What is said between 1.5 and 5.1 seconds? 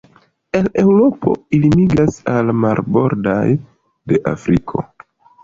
ili migras al marbordoj de Afriko.